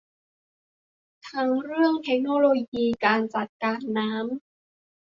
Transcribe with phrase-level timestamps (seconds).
[1.29, 4.31] ทั้งเรื่องเทคโนโลยีการจัดการน้ำ